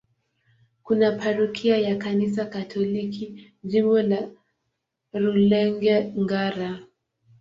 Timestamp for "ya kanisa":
1.77-2.45